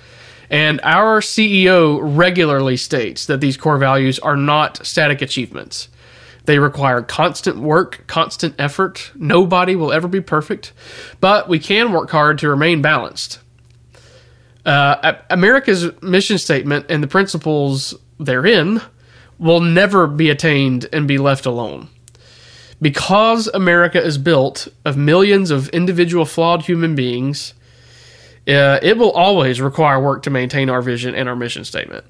And 0.50 0.80
our 0.82 1.20
CEO 1.20 2.00
regularly 2.02 2.76
states 2.76 3.26
that 3.26 3.40
these 3.40 3.56
core 3.56 3.78
values 3.78 4.18
are 4.18 4.36
not 4.36 4.84
static 4.86 5.20
achievements. 5.20 5.88
They 6.44 6.58
require 6.58 7.02
constant 7.02 7.58
work, 7.58 8.04
constant 8.06 8.54
effort. 8.58 9.12
Nobody 9.14 9.76
will 9.76 9.92
ever 9.92 10.08
be 10.08 10.22
perfect, 10.22 10.72
but 11.20 11.46
we 11.48 11.58
can 11.58 11.92
work 11.92 12.10
hard 12.10 12.38
to 12.38 12.48
remain 12.48 12.80
balanced. 12.80 13.40
Uh, 14.64 15.14
America's 15.28 15.90
mission 16.02 16.38
statement 16.38 16.86
and 16.88 17.02
the 17.02 17.06
principles 17.06 17.94
therein 18.18 18.80
will 19.38 19.60
never 19.60 20.06
be 20.06 20.30
attained 20.30 20.88
and 20.92 21.06
be 21.06 21.18
left 21.18 21.46
alone. 21.46 21.88
Because 22.80 23.48
America 23.48 24.02
is 24.02 24.18
built 24.18 24.68
of 24.84 24.96
millions 24.96 25.50
of 25.50 25.68
individual 25.70 26.24
flawed 26.24 26.62
human 26.62 26.94
beings, 26.94 27.54
uh, 28.48 28.78
it 28.82 28.96
will 28.96 29.12
always 29.12 29.60
require 29.60 30.00
work 30.00 30.22
to 30.22 30.30
maintain 30.30 30.70
our 30.70 30.80
vision 30.80 31.14
and 31.14 31.28
our 31.28 31.36
mission 31.36 31.64
statement. 31.64 32.04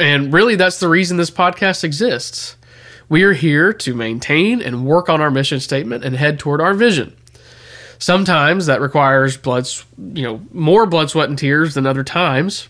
And 0.00 0.32
really, 0.32 0.56
that's 0.56 0.80
the 0.80 0.88
reason 0.88 1.16
this 1.16 1.30
podcast 1.30 1.84
exists. 1.84 2.56
We 3.08 3.22
are 3.22 3.32
here 3.32 3.72
to 3.72 3.94
maintain 3.94 4.60
and 4.60 4.84
work 4.84 5.08
on 5.08 5.20
our 5.20 5.30
mission 5.30 5.60
statement 5.60 6.04
and 6.04 6.16
head 6.16 6.38
toward 6.38 6.60
our 6.60 6.74
vision. 6.74 7.16
Sometimes 7.98 8.66
that 8.66 8.80
requires 8.80 9.36
blood, 9.36 9.68
you 9.96 10.24
know, 10.24 10.42
more 10.52 10.84
blood, 10.84 11.10
sweat, 11.10 11.28
and 11.28 11.38
tears 11.38 11.74
than 11.74 11.86
other 11.86 12.02
times. 12.02 12.68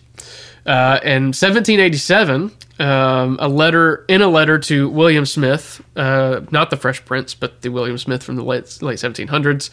Uh, 0.65 0.99
in 1.03 1.27
1787, 1.33 2.51
um, 2.79 3.37
a 3.39 3.47
letter 3.47 4.05
in 4.07 4.21
a 4.21 4.27
letter 4.27 4.59
to 4.59 4.89
William 4.89 5.25
Smith, 5.25 5.81
uh, 5.95 6.41
not 6.51 6.69
the 6.69 6.77
Fresh 6.77 7.05
Prince, 7.05 7.33
but 7.33 7.61
the 7.61 7.69
William 7.69 7.97
Smith 7.97 8.23
from 8.23 8.35
the 8.35 8.43
late 8.43 8.81
late 8.81 8.97
1700s. 8.97 9.69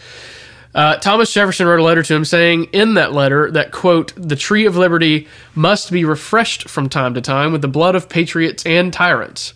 Uh, 0.75 0.97
Thomas 0.97 1.33
Jefferson 1.33 1.67
wrote 1.67 1.81
a 1.81 1.85
letter 1.85 2.02
to 2.02 2.14
him 2.14 2.25
saying 2.25 2.64
in 2.73 2.95
that 2.95 3.12
letter 3.12 3.50
that, 3.50 3.73
quote, 3.73 4.12
the 4.17 4.37
tree 4.37 4.64
of 4.64 4.76
liberty 4.76 5.29
must 5.55 5.93
be 5.93 6.05
refreshed 6.05 6.69
from 6.69 6.88
time 6.88 7.14
to 7.14 7.21
time 7.21 7.52
with 7.52 7.61
the 7.61 7.69
blood 7.69 7.95
of 7.95 8.09
patriots 8.09 8.64
and 8.64 8.93
tyrants. 8.93 9.52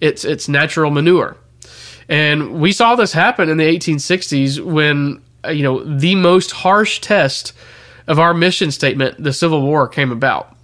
It's, 0.00 0.24
it's 0.24 0.48
natural 0.48 0.90
manure. 0.90 1.36
And 2.08 2.60
we 2.60 2.72
saw 2.72 2.94
this 2.94 3.12
happen 3.12 3.48
in 3.48 3.56
the 3.56 3.64
1860s 3.64 4.60
when, 4.64 5.22
uh, 5.44 5.50
you 5.50 5.62
know, 5.62 5.82
the 5.82 6.14
most 6.14 6.52
harsh 6.52 7.00
test 7.00 7.52
of 8.06 8.18
our 8.18 8.34
mission 8.34 8.70
statement, 8.70 9.22
the 9.22 9.32
Civil 9.32 9.62
War, 9.62 9.88
came 9.88 10.10
about. 10.12 10.56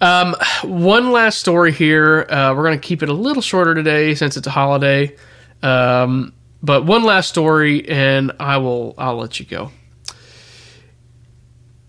Um, 0.00 0.34
one 0.64 1.12
last 1.12 1.38
story 1.38 1.70
here. 1.70 2.26
Uh, 2.28 2.52
we're 2.56 2.64
going 2.64 2.78
to 2.78 2.84
keep 2.84 3.04
it 3.04 3.08
a 3.08 3.12
little 3.12 3.42
shorter 3.42 3.74
today 3.74 4.16
since 4.16 4.36
it's 4.36 4.48
a 4.48 4.50
holiday. 4.50 5.16
Um, 5.62 6.32
but 6.62 6.84
one 6.84 7.02
last 7.02 7.28
story, 7.28 7.88
and 7.88 8.32
I 8.38 8.58
will 8.58 8.94
I'll 8.96 9.16
let 9.16 9.40
you 9.40 9.46
go. 9.46 9.70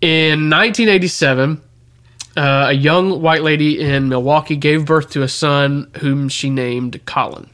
In 0.00 0.50
1987, 0.50 1.62
uh, 2.36 2.66
a 2.68 2.72
young 2.72 3.22
white 3.22 3.42
lady 3.42 3.80
in 3.80 4.08
Milwaukee 4.08 4.56
gave 4.56 4.84
birth 4.84 5.10
to 5.10 5.22
a 5.22 5.28
son 5.28 5.90
whom 6.00 6.28
she 6.28 6.50
named 6.50 7.04
Colin. 7.06 7.48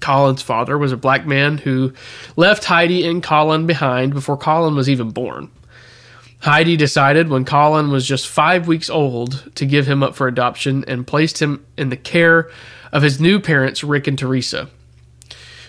Colin's 0.00 0.42
father 0.42 0.76
was 0.76 0.92
a 0.92 0.96
black 0.96 1.26
man 1.26 1.58
who 1.58 1.92
left 2.36 2.64
Heidi 2.64 3.06
and 3.06 3.22
Colin 3.22 3.66
behind 3.66 4.12
before 4.12 4.36
Colin 4.36 4.74
was 4.74 4.90
even 4.90 5.10
born. 5.10 5.50
Heidi 6.40 6.76
decided 6.76 7.30
when 7.30 7.44
Colin 7.44 7.90
was 7.90 8.06
just 8.06 8.28
five 8.28 8.68
weeks 8.68 8.90
old 8.90 9.50
to 9.54 9.64
give 9.64 9.86
him 9.86 10.02
up 10.02 10.14
for 10.14 10.28
adoption 10.28 10.84
and 10.86 11.06
placed 11.06 11.40
him 11.40 11.64
in 11.78 11.88
the 11.88 11.96
care 11.96 12.50
of 12.92 13.02
his 13.02 13.20
new 13.20 13.40
parents, 13.40 13.82
Rick 13.82 14.06
and 14.06 14.18
Teresa. 14.18 14.68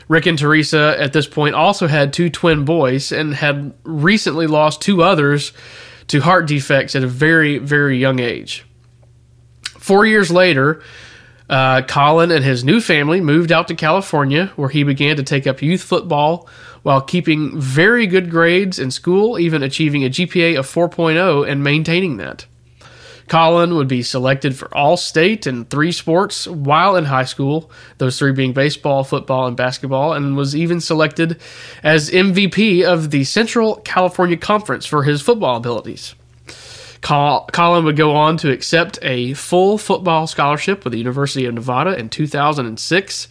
Rick 0.08 0.26
and 0.26 0.40
Teresa 0.40 0.96
at 0.98 1.14
this 1.14 1.28
point 1.28 1.56
also 1.56 1.88
had 1.88 2.14
two 2.14 2.30
twin 2.30 2.66
boys 2.66 3.12
and 3.12 3.34
had 3.34 3.74
recently 3.84 4.48
lost 4.48 4.82
two 4.82 5.04
others 5.04 5.52
to 6.08 6.22
heart 6.22 6.48
defects 6.48 6.96
at 6.96 7.04
a 7.04 7.08
very, 7.08 7.58
very 7.58 7.98
young 7.98 8.20
age. 8.20 8.66
Four 9.78 10.06
years 10.06 10.32
later, 10.32 10.82
uh, 11.50 11.82
Colin 11.84 12.32
and 12.32 12.44
his 12.44 12.64
new 12.64 12.82
family 12.82 13.22
moved 13.22 13.52
out 13.52 13.68
to 13.68 13.76
California, 13.76 14.52
where 14.56 14.70
he 14.70 14.84
began 14.84 15.18
to 15.18 15.24
take 15.24 15.48
up 15.48 15.62
youth 15.62 15.82
football 15.82 16.48
while 16.84 17.02
keeping 17.02 17.60
very 17.60 18.08
good 18.08 18.30
grades 18.30 18.80
in 18.80 18.92
school, 18.92 19.38
even 19.40 19.64
achieving 19.64 20.04
a 20.04 20.10
GPA 20.10 20.58
of 20.58 20.66
4.0 20.66 21.50
and 21.50 21.64
maintaining 21.64 22.18
that. 22.18 22.46
Colin 23.28 23.76
would 23.76 23.88
be 23.88 24.04
selected 24.04 24.56
for 24.56 24.74
all 24.76 24.96
state 24.96 25.48
in 25.48 25.66
three 25.66 25.92
sports 25.92 26.48
while 26.48 26.96
in 26.96 27.06
high 27.06 27.26
school, 27.26 27.70
those 27.98 28.18
three 28.18 28.32
being 28.32 28.54
baseball, 28.54 29.04
football, 29.04 29.48
and 29.48 29.58
basketball, 29.58 30.14
and 30.14 30.38
was 30.38 30.56
even 30.56 30.80
selected 30.80 31.40
as 31.84 32.10
MVP 32.10 32.84
of 32.84 33.12
the 33.12 33.26
Central 33.26 33.78
California 33.78 34.38
Conference 34.38 34.86
for 34.86 35.04
his 35.04 35.22
football 35.22 35.58
abilities. 35.58 36.16
Colin 37.02 37.86
would 37.86 37.96
go 37.96 38.16
on 38.16 38.38
to 38.38 38.52
accept 38.52 38.98
a 39.02 39.34
full 39.34 39.78
football 39.78 40.26
scholarship 40.28 40.84
with 40.84 40.92
the 40.92 41.00
University 41.00 41.46
of 41.46 41.54
Nevada 41.54 41.98
in 41.98 42.10
2006. 42.10 43.28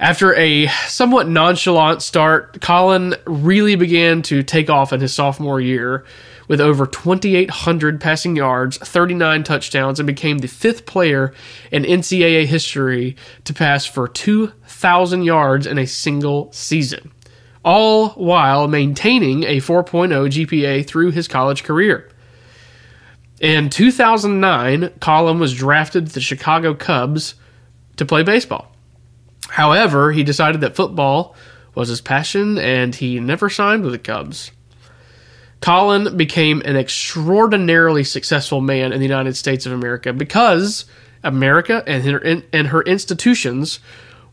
After 0.00 0.34
a 0.34 0.66
somewhat 0.88 1.28
nonchalant 1.28 2.02
start, 2.02 2.60
Colin 2.60 3.14
really 3.26 3.76
began 3.76 4.22
to 4.22 4.42
take 4.42 4.70
off 4.70 4.92
in 4.92 5.00
his 5.00 5.14
sophomore 5.14 5.60
year 5.60 6.04
with 6.52 6.60
over 6.60 6.86
2,800 6.86 7.98
passing 7.98 8.36
yards, 8.36 8.76
39 8.76 9.42
touchdowns, 9.42 9.98
and 9.98 10.06
became 10.06 10.36
the 10.36 10.46
fifth 10.46 10.84
player 10.84 11.32
in 11.70 11.82
NCAA 11.82 12.44
history 12.44 13.16
to 13.44 13.54
pass 13.54 13.86
for 13.86 14.06
2,000 14.06 15.22
yards 15.22 15.66
in 15.66 15.78
a 15.78 15.86
single 15.86 16.52
season, 16.52 17.10
all 17.64 18.10
while 18.10 18.68
maintaining 18.68 19.44
a 19.44 19.62
4.0 19.62 20.10
GPA 20.28 20.86
through 20.86 21.12
his 21.12 21.26
college 21.26 21.64
career. 21.64 22.10
In 23.40 23.70
2009, 23.70 24.90
Colin 25.00 25.38
was 25.38 25.54
drafted 25.54 26.08
to 26.08 26.12
the 26.12 26.20
Chicago 26.20 26.74
Cubs 26.74 27.34
to 27.96 28.04
play 28.04 28.22
baseball. 28.24 28.76
However, 29.48 30.12
he 30.12 30.22
decided 30.22 30.60
that 30.60 30.76
football 30.76 31.34
was 31.74 31.88
his 31.88 32.02
passion 32.02 32.58
and 32.58 32.94
he 32.94 33.20
never 33.20 33.48
signed 33.48 33.84
with 33.84 33.92
the 33.92 33.98
Cubs. 33.98 34.50
Colin 35.62 36.16
became 36.16 36.60
an 36.64 36.76
extraordinarily 36.76 38.02
successful 38.02 38.60
man 38.60 38.92
in 38.92 38.98
the 38.98 39.06
United 39.06 39.36
States 39.36 39.64
of 39.64 39.72
America 39.72 40.12
because 40.12 40.84
America 41.22 41.84
and 41.86 42.02
her, 42.02 42.42
and 42.52 42.66
her 42.66 42.82
institutions 42.82 43.78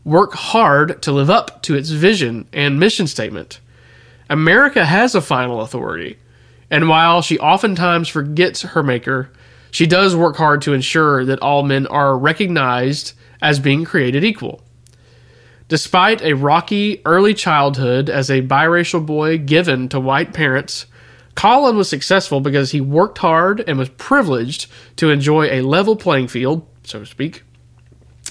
work 0.04 0.32
hard 0.32 1.00
to 1.02 1.12
live 1.12 1.30
up 1.30 1.62
to 1.62 1.76
its 1.76 1.90
vision 1.90 2.48
and 2.52 2.80
mission 2.80 3.06
statement. 3.06 3.60
America 4.28 4.84
has 4.84 5.14
a 5.14 5.20
final 5.20 5.60
authority, 5.60 6.18
and 6.68 6.88
while 6.88 7.22
she 7.22 7.38
oftentimes 7.38 8.08
forgets 8.08 8.62
her 8.62 8.82
maker, 8.82 9.30
she 9.70 9.86
does 9.86 10.16
work 10.16 10.36
hard 10.36 10.60
to 10.62 10.72
ensure 10.72 11.24
that 11.24 11.40
all 11.40 11.62
men 11.62 11.86
are 11.86 12.18
recognized 12.18 13.12
as 13.40 13.60
being 13.60 13.84
created 13.84 14.24
equal. 14.24 14.62
Despite 15.68 16.22
a 16.22 16.32
rocky 16.32 17.00
early 17.04 17.34
childhood 17.34 18.10
as 18.10 18.30
a 18.30 18.42
biracial 18.42 19.06
boy 19.06 19.38
given 19.38 19.88
to 19.90 20.00
white 20.00 20.34
parents, 20.34 20.86
Colin 21.40 21.78
was 21.78 21.88
successful 21.88 22.42
because 22.42 22.72
he 22.72 22.82
worked 22.82 23.16
hard 23.16 23.64
and 23.66 23.78
was 23.78 23.88
privileged 23.88 24.66
to 24.96 25.08
enjoy 25.08 25.46
a 25.46 25.62
level 25.62 25.96
playing 25.96 26.28
field, 26.28 26.66
so 26.82 26.98
to 26.98 27.06
speak, 27.06 27.44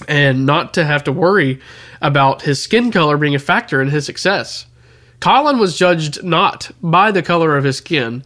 and 0.06 0.46
not 0.46 0.72
to 0.74 0.84
have 0.84 1.02
to 1.02 1.10
worry 1.10 1.58
about 2.00 2.42
his 2.42 2.62
skin 2.62 2.92
color 2.92 3.16
being 3.16 3.34
a 3.34 3.40
factor 3.40 3.82
in 3.82 3.88
his 3.88 4.06
success. 4.06 4.66
Colin 5.18 5.58
was 5.58 5.76
judged 5.76 6.22
not 6.22 6.70
by 6.80 7.10
the 7.10 7.20
color 7.20 7.56
of 7.56 7.64
his 7.64 7.78
skin, 7.78 8.22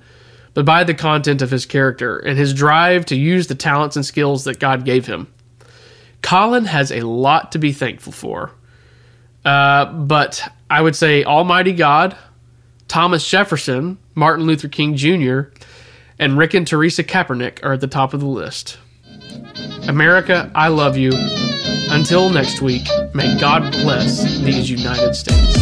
but 0.53 0.67
by 0.67 0.85
the 0.85 0.93
content 0.93 1.41
of 1.41 1.51
his 1.51 1.65
character 1.65 2.19
and 2.19 2.37
his 2.37 2.53
drive 2.53 3.07
to 3.07 3.17
use 3.17 3.47
the 3.47 3.55
talents 3.55 3.97
and 3.97 4.05
skills 4.05 4.45
that 4.45 4.61
God 4.61 4.85
gave 4.85 5.07
him. 5.07 5.33
Colin 6.21 6.67
has 6.67 6.93
a 6.93 7.07
lot 7.07 7.53
to 7.53 7.59
be 7.59 7.73
thankful 7.73 8.13
for. 8.13 8.51
Uh, 9.47 9.87
but 9.87 10.47
I 10.69 10.83
would 10.83 10.95
say 10.95 11.25
Almighty 11.25 11.73
God, 11.73 12.19
Thomas 12.89 13.29
Jefferson, 13.29 13.99
Martin 14.15 14.47
Luther 14.47 14.69
King 14.69 14.97
Jr., 14.97 15.43
and 16.19 16.39
Rick 16.39 16.55
and 16.55 16.67
Teresa 16.67 17.03
Kaepernick 17.03 17.65
are 17.65 17.73
at 17.73 17.81
the 17.81 17.87
top 17.87 18.15
of 18.15 18.21
the 18.21 18.27
list. 18.27 18.79
America, 19.89 20.51
I 20.55 20.69
love 20.69 20.97
you. 20.97 21.11
Until 21.91 22.31
next 22.31 22.61
week, 22.61 22.87
may 23.15 23.39
God 23.39 23.73
bless 23.73 24.23
these 24.41 24.71
United 24.71 25.15
States. 25.15 25.55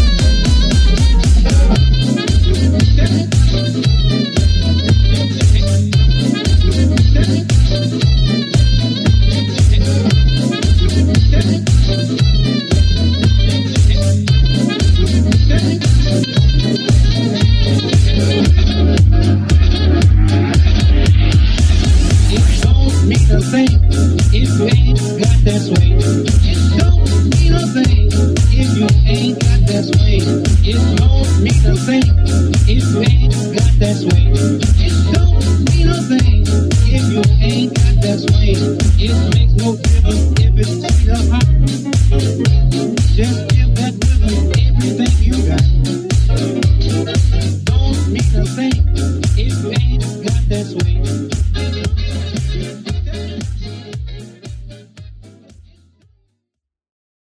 this 25.45 25.71
way. 25.71 25.92